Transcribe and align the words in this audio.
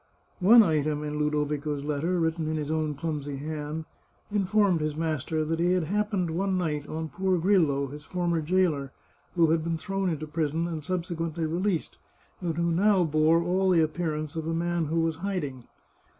One 0.39 0.63
item 0.63 1.03
in 1.03 1.19
Ludovico's 1.19 1.83
letter, 1.83 2.19
written 2.19 2.47
in 2.47 2.57
his 2.57 2.71
own 2.71 2.95
clumsy 2.95 3.35
hand, 3.35 3.85
informed 4.31 4.81
his 4.81 4.95
master 4.95 5.45
that 5.45 5.59
he 5.59 5.73
had 5.73 5.83
happened, 5.83 6.31
one 6.31 6.57
night, 6.57 6.87
on 6.89 7.07
poor 7.09 7.37
Grillo, 7.37 7.85
his 7.85 8.03
former 8.03 8.41
jailer, 8.41 8.91
who 9.35 9.51
had 9.51 9.63
been 9.63 9.77
thrown 9.77 10.09
into 10.09 10.25
prison 10.25 10.65
and 10.67 10.83
subsequently 10.83 11.45
released, 11.45 11.99
and 12.39 12.57
who 12.57 12.71
now 12.71 13.03
bore 13.03 13.43
all 13.43 13.69
the 13.69 13.83
appearance 13.83 14.35
of 14.35 14.47
a 14.47 14.55
man 14.55 14.85
who 14.85 15.01
was 15.01 15.17
hiding. 15.17 15.65